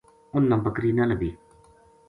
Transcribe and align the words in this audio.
اُنھ 0.33 0.47
نا 0.49 0.55
بکری 0.63 0.91
نہ 0.97 1.03
لبھی 1.09 1.31